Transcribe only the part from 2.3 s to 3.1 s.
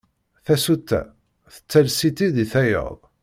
i tayeḍ.